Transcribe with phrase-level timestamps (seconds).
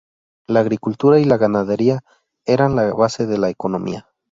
[0.47, 1.99] La agricultura y la ganadería
[2.47, 4.09] eran la base de la economía.